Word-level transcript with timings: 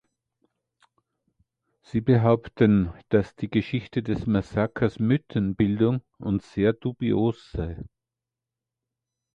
Sie 1.83 2.01
behaupten, 2.01 2.91
dass 3.09 3.35
die 3.35 3.51
Geschichte 3.51 4.01
des 4.01 4.25
Massakers 4.25 4.97
„Mythenbildung“ 4.97 6.01
und 6.17 6.41
sehr 6.41 6.73
„dubios“ 6.73 7.51
sei. 7.51 7.83